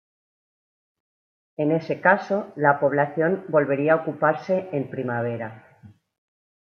[1.57, 5.79] En ese caso, la población volvería a ocuparse en primavera.